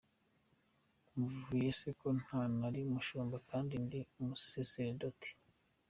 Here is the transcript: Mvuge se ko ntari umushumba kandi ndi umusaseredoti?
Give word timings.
Mvuge 1.21 1.67
se 1.79 1.89
ko 1.99 2.07
ntari 2.21 2.79
umushumba 2.89 3.35
kandi 3.49 3.73
ndi 3.85 3.99
umusaseredoti? 4.19 5.29